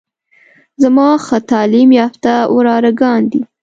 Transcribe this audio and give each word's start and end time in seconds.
زما 0.81 1.09
ښه 1.25 1.37
تعليم 1.51 1.89
يافته 1.99 2.33
وراره 2.55 2.91
ګان 3.01 3.21
دي. 3.31 3.41